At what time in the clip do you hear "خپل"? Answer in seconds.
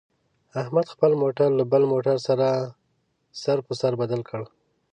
0.93-1.11